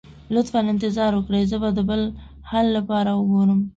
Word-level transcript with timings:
لطفا 0.33 0.61
انتظار 0.71 1.11
وکړئ، 1.15 1.43
زه 1.51 1.57
به 1.61 1.69
د 1.77 1.79
بل 1.89 2.01
حل 2.49 2.67
لپاره 2.77 3.11
وګورم. 3.19 3.59